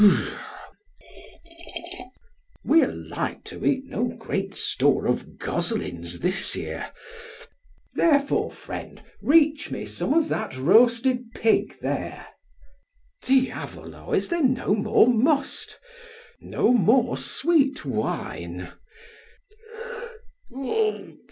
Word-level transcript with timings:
We 2.65 2.81
are 2.81 2.91
like 2.91 3.43
to 3.43 3.63
eat 3.63 3.83
no 3.85 4.05
great 4.17 4.55
store 4.55 5.05
of 5.05 5.37
goslings 5.37 6.21
this 6.21 6.55
year; 6.55 6.91
therefore, 7.93 8.49
friend, 8.49 9.03
reach 9.21 9.69
me 9.69 9.85
some 9.85 10.11
of 10.15 10.27
that 10.29 10.57
roasted 10.57 11.33
pig 11.35 11.75
there. 11.81 12.27
Diavolo, 13.21 14.13
is 14.13 14.29
there 14.29 14.43
no 14.43 14.73
more 14.73 15.07
must? 15.07 15.77
No 16.39 16.73
more 16.73 17.15
sweet 17.15 17.85
wine? 17.85 18.73